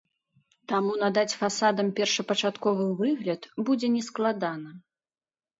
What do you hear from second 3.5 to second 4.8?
будзе нескладана.